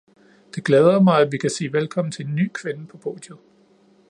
[0.55, 3.39] Det glæder mig, at vi kan sige velkommen til en ny kvinde på podiet.